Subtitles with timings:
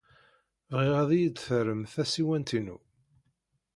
[0.71, 2.77] Bɣiɣ ad iyi-d-terrem tasiwant-inu.